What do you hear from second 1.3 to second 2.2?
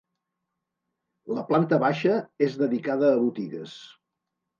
La planta baixa